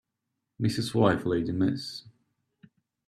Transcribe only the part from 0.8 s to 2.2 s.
wife lady Miss